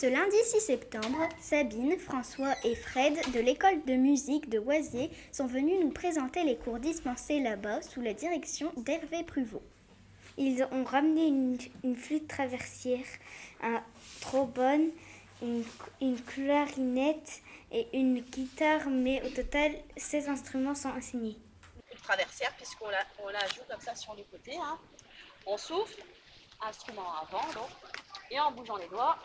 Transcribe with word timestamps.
Ce 0.00 0.06
lundi 0.06 0.36
6 0.42 0.60
septembre, 0.60 1.28
Sabine, 1.38 1.98
François 1.98 2.54
et 2.64 2.74
Fred 2.74 3.18
de 3.34 3.38
l'école 3.38 3.84
de 3.84 3.92
musique 3.92 4.48
de 4.48 4.58
Oisier 4.58 5.10
sont 5.30 5.46
venus 5.46 5.78
nous 5.78 5.90
présenter 5.90 6.42
les 6.42 6.56
cours 6.56 6.78
dispensés 6.78 7.38
là-bas 7.38 7.82
sous 7.82 8.00
la 8.00 8.14
direction 8.14 8.72
d'Hervé 8.78 9.24
Pruvot. 9.24 9.62
Ils 10.38 10.66
ont 10.72 10.84
ramené 10.84 11.26
une, 11.26 11.96
flûte 11.96 12.28
traversière, 12.28 13.04
un 13.62 13.82
trombone, 14.22 14.88
une, 15.42 15.64
une 16.00 16.18
clarinette 16.22 17.42
et 17.70 17.86
une 17.92 18.20
guitare, 18.20 18.88
mais 18.88 19.20
au 19.26 19.28
total, 19.28 19.74
16 19.98 20.30
instruments 20.30 20.74
sont 20.74 20.88
enseignés. 20.96 21.36
Une 21.92 22.00
traversière, 22.00 22.54
puisqu'on 22.56 22.88
la, 22.88 23.04
on 23.22 23.28
la 23.28 23.46
joue 23.48 23.64
comme 23.70 23.82
ça 23.82 23.94
sur 23.94 24.14
les 24.14 24.24
côtés. 24.24 24.56
Hein. 24.56 24.78
On 25.44 25.58
souffle, 25.58 26.02
instrument 26.62 27.12
avant, 27.20 27.46
donc, 27.52 27.68
et 28.30 28.40
en 28.40 28.52
bougeant 28.52 28.76
les 28.76 28.88
doigts, 28.88 29.18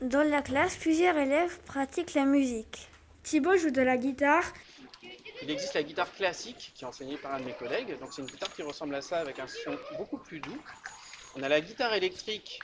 Dans 0.00 0.22
la 0.22 0.42
classe, 0.42 0.76
plusieurs 0.76 1.16
élèves 1.16 1.58
pratiquent 1.64 2.14
la 2.14 2.24
musique. 2.24 2.88
Thibaut 3.24 3.56
joue 3.56 3.70
de 3.70 3.82
la 3.82 3.96
guitare. 3.96 4.44
Il 5.42 5.50
existe 5.50 5.74
la 5.74 5.82
guitare 5.82 6.12
classique 6.12 6.72
qui 6.74 6.84
est 6.84 6.86
enseignée 6.86 7.16
par 7.16 7.34
un 7.34 7.40
de 7.40 7.46
mes 7.46 7.52
collègues. 7.52 7.98
Donc 7.98 8.10
c'est 8.12 8.22
une 8.22 8.28
guitare 8.28 8.52
qui 8.54 8.62
ressemble 8.62 8.94
à 8.94 9.02
ça 9.02 9.18
avec 9.18 9.40
un 9.40 9.48
son 9.48 9.76
beaucoup 9.96 10.18
plus 10.18 10.38
doux. 10.38 10.62
On 11.34 11.42
a 11.42 11.48
la 11.48 11.60
guitare 11.60 11.94
électrique 11.94 12.60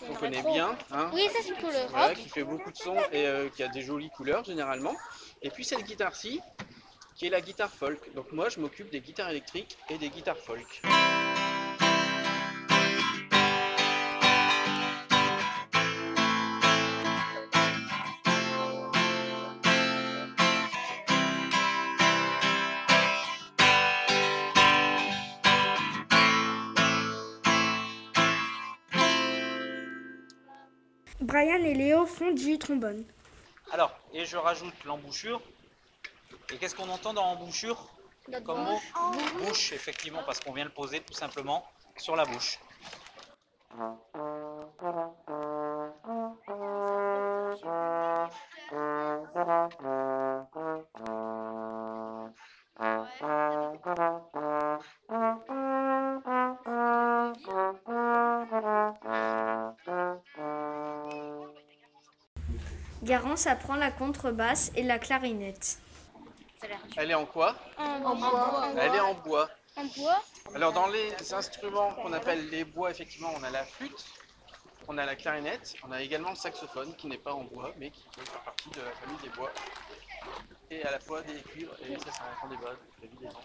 qu'on 0.00 0.14
connaît 0.16 0.42
bien. 0.42 0.76
Hein, 0.90 1.10
oui, 1.14 1.26
ça 1.32 1.38
c'est 1.42 1.54
pour 1.54 1.70
le 1.70 1.80
rock. 1.90 2.14
qui 2.14 2.28
fait 2.28 2.44
beaucoup 2.44 2.70
de 2.70 2.76
sons 2.76 3.00
et 3.10 3.26
euh, 3.26 3.48
qui 3.48 3.62
a 3.62 3.68
des 3.68 3.80
jolies 3.80 4.10
couleurs 4.10 4.44
généralement. 4.44 4.94
Et 5.40 5.48
puis 5.48 5.64
cette 5.64 5.84
guitare-ci 5.84 6.40
qui 7.14 7.26
est 7.26 7.30
la 7.30 7.40
guitare 7.40 7.72
folk. 7.72 8.12
Donc 8.14 8.32
moi 8.32 8.50
je 8.50 8.60
m'occupe 8.60 8.90
des 8.90 9.00
guitares 9.00 9.30
électriques 9.30 9.78
et 9.88 9.96
des 9.96 10.10
guitares 10.10 10.36
folk. 10.36 10.82
Brian 31.20 31.62
et 31.64 31.74
Léo 31.74 32.04
font 32.06 32.32
du 32.32 32.58
trombone. 32.58 33.04
Alors, 33.72 33.92
et 34.12 34.24
je 34.24 34.36
rajoute 34.36 34.84
l'embouchure. 34.84 35.40
Et 36.52 36.58
qu'est-ce 36.58 36.74
qu'on 36.74 36.88
entend 36.88 37.14
dans 37.14 37.24
l'embouchure 37.24 37.88
Comme 38.44 38.64
mot 38.64 38.78
Bouche, 39.38 39.72
effectivement, 39.72 40.22
parce 40.24 40.40
qu'on 40.40 40.52
vient 40.52 40.64
le 40.64 40.70
poser 40.70 41.00
tout 41.00 41.14
simplement 41.14 41.64
sur 41.96 42.16
la 42.16 42.24
bouche. 42.24 42.58
Garance 63.02 63.46
apprend 63.46 63.76
la 63.76 63.90
contrebasse 63.90 64.72
et 64.74 64.82
la 64.82 64.98
clarinette. 64.98 65.78
Elle 66.96 67.10
est 67.10 67.14
en 67.14 67.26
quoi? 67.26 67.54
En 67.76 68.16
bois. 68.16 68.68
Elle 68.78 68.94
est 68.94 69.00
en 69.00 69.14
bois. 69.14 69.48
En 69.76 69.84
bois 69.84 70.22
Alors 70.54 70.72
dans 70.72 70.88
les 70.88 71.34
instruments 71.34 71.92
qu'on 71.92 72.12
appelle 72.12 72.48
les 72.48 72.64
bois, 72.64 72.90
effectivement, 72.90 73.30
on 73.36 73.42
a 73.42 73.50
la 73.50 73.64
flûte, 73.64 74.06
on 74.88 74.96
a 74.96 75.04
la 75.04 75.16
clarinette, 75.16 75.74
on 75.86 75.92
a 75.92 76.00
également 76.00 76.30
le 76.30 76.36
saxophone 76.36 76.94
qui 76.96 77.06
n'est 77.08 77.18
pas 77.18 77.34
en 77.34 77.44
bois, 77.44 77.72
mais 77.78 77.90
qui 77.90 78.04
peut 78.14 78.24
faire 78.24 78.40
partie 78.40 78.70
de 78.70 78.80
la 78.80 78.90
famille 78.92 79.18
des 79.22 79.28
bois. 79.30 79.52
Et 80.70 80.82
à 80.82 80.90
la 80.90 80.98
fois 80.98 81.20
des 81.22 81.40
cuivres, 81.42 81.74
et 81.82 81.96
ça, 81.98 82.12
ça 82.12 82.48
des 82.48 82.56
bois, 82.56 82.74
évidemment. 83.02 83.40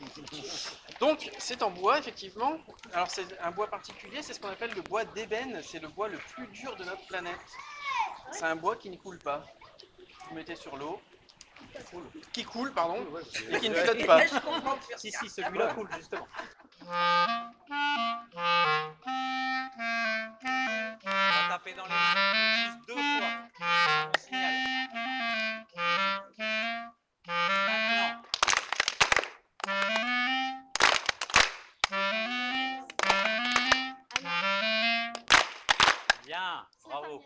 Donc 1.00 1.30
c'est 1.38 1.62
en 1.62 1.70
bois, 1.70 1.98
effectivement. 1.98 2.58
Alors 2.92 3.10
c'est 3.10 3.26
un 3.40 3.50
bois 3.50 3.68
particulier, 3.68 4.20
c'est 4.22 4.34
ce 4.34 4.40
qu'on 4.40 4.50
appelle 4.50 4.72
le 4.74 4.82
bois 4.82 5.04
d'ébène, 5.04 5.60
c'est 5.62 5.80
le 5.80 5.88
bois 5.88 6.08
le 6.08 6.18
plus 6.18 6.46
dur 6.48 6.76
de 6.76 6.84
notre 6.84 7.06
planète. 7.06 7.40
C'est 8.32 8.44
un 8.44 8.56
bois 8.56 8.76
qui 8.76 8.90
ne 8.90 8.96
coule 8.96 9.18
pas. 9.18 9.44
Vous 10.28 10.34
mettez 10.34 10.56
sur 10.56 10.76
l'eau. 10.76 11.00
Qui 12.32 12.44
coule, 12.44 12.72
pardon, 12.72 13.04
et 13.50 13.58
qui 13.58 13.68
ne 13.68 13.74
flotte 13.74 14.06
pas. 14.06 14.20
si, 14.96 15.10
si, 15.10 15.28
celui-là 15.28 15.74
coule, 15.74 15.88
justement. 15.96 16.26
On 16.82 16.86
va 21.06 21.48
taper 21.48 21.74
dans 21.74 21.84
les 21.84 21.90
mains 21.90 22.64
juste 22.66 22.78
deux 22.88 22.94
fois. 22.94 23.32
On 24.14 24.18
signale. 24.18 24.54
Maintenant. 27.26 28.22
Bien, 36.24 36.66
bravo. 36.84 37.22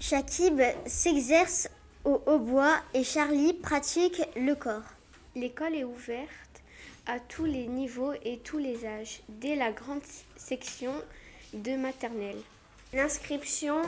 Shakib 0.00 0.60
s'exerce 0.86 1.68
au 2.04 2.20
hautbois 2.26 2.76
et 2.92 3.04
Charlie 3.04 3.54
pratique 3.54 4.20
le 4.36 4.54
corps. 4.54 4.82
L'école 5.34 5.74
est 5.74 5.84
ouverte 5.84 6.28
à 7.06 7.18
tous 7.20 7.44
les 7.44 7.66
niveaux 7.66 8.12
et 8.22 8.38
tous 8.38 8.58
les 8.58 8.84
âges, 8.86 9.22
dès 9.28 9.56
la 9.56 9.72
grande 9.72 10.02
section 10.36 10.92
de 11.54 11.76
maternelle. 11.76 12.40
L'inscription 12.92 13.80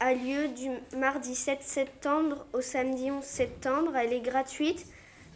a 0.00 0.14
lieu 0.14 0.48
du 0.48 0.70
mardi 0.96 1.34
7 1.34 1.62
septembre 1.62 2.46
au 2.52 2.60
samedi 2.60 3.10
11 3.10 3.22
septembre. 3.22 3.96
Elle 3.96 4.12
est 4.12 4.20
gratuite 4.20 4.86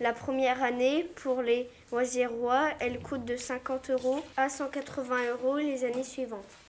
la 0.01 0.13
première 0.13 0.63
année 0.63 1.05
pour 1.17 1.43
les 1.43 1.69
Oisiérois. 1.93 2.71
Elle 2.81 3.01
coûte 3.01 3.25
de 3.25 3.37
50 3.37 3.91
euros 3.91 4.23
à 4.37 4.49
180 4.49 5.33
euros 5.33 5.59
les 5.59 5.85
années 5.85 6.05
suivantes. 6.05 6.68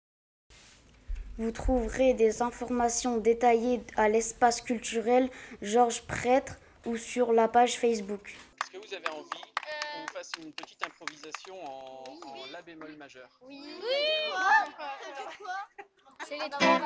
Vous 1.37 1.51
trouverez 1.51 2.13
des 2.13 2.41
informations 2.41 3.17
détaillées 3.17 3.81
à 3.95 4.07
l'espace 4.07 4.61
culturel 4.61 5.29
Georges 5.61 6.03
Prêtre 6.03 6.57
ou 6.85 6.95
sur 6.97 7.33
la 7.33 7.47
page 7.47 7.79
Facebook. 7.79 8.35
Est-ce 8.61 8.71
que 8.71 8.87
vous 8.87 8.93
avez 8.93 9.09
envie 9.09 9.29
qu'on 9.29 10.13
fasse 10.13 10.31
une 10.39 10.51
petite 10.51 10.85
improvisation 10.85 11.55
en, 11.65 12.03
en 12.27 12.51
La 12.51 12.61
bémol 12.61 12.95
majeur 12.97 13.29
Oui. 13.47 13.61
Oui. 13.81 14.35
C'est 16.27 16.37
les 16.37 16.49
trois 16.49 16.79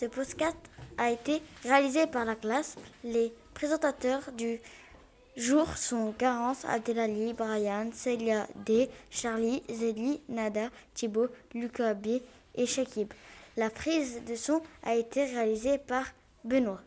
Ce 0.00 0.06
podcast 0.06 0.56
a 0.96 1.10
été 1.10 1.42
réalisé 1.62 2.06
par 2.06 2.24
la 2.24 2.34
classe. 2.34 2.76
Les 3.04 3.34
présentateurs 3.52 4.32
du 4.32 4.58
Jour 5.36 5.76
sont 5.76 6.14
Garance, 6.18 6.64
Adélali, 6.64 7.34
Brian, 7.34 7.90
Celia 7.92 8.46
D, 8.64 8.88
Charlie, 9.10 9.62
Zélie, 9.68 10.22
Nada, 10.30 10.70
Thibaut, 10.94 11.28
Lucas 11.52 11.92
B 11.92 12.22
et 12.54 12.64
Shakib. 12.64 13.12
La 13.58 13.68
prise 13.68 14.24
de 14.26 14.36
son 14.36 14.62
a 14.84 14.94
été 14.94 15.26
réalisée 15.26 15.76
par 15.76 16.06
Benoît. 16.44 16.80